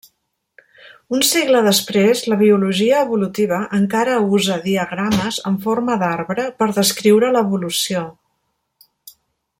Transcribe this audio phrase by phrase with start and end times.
[1.17, 8.07] Un segle després la biologia evolutiva encara usa diagrames en forma d'arbre per descriure l'evolució.